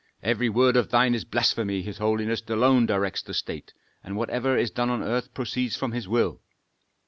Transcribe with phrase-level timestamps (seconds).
[0.23, 1.83] every word of thine is blasphemy.
[1.83, 3.71] His holiness alone directs the state,
[4.03, 6.41] and whatever is done on earth proceeds from his will.